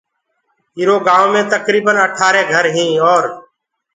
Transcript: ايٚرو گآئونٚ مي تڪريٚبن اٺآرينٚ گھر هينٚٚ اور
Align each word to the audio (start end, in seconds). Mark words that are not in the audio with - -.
ايٚرو 0.77 0.95
گآئونٚ 1.07 1.31
مي 1.33 1.41
تڪريٚبن 1.53 1.95
اٺآرينٚ 2.05 2.51
گھر 2.53 2.65
هينٚٚ 2.75 3.01
اور 3.11 3.23